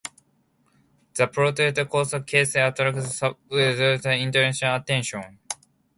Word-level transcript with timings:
The 1.13 1.27
protracted 1.27 1.87
court 1.87 2.07
case 2.25 2.55
attracted 2.55 3.03
substantial 3.05 4.09
international 4.13 4.77
attention. 4.77 5.37